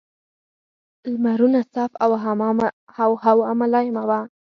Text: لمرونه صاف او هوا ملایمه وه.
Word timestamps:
لمرونه 1.11 1.59
صاف 1.73 1.91
او 3.07 3.11
هوا 3.25 3.51
ملایمه 3.61 4.03
وه. 4.09 4.19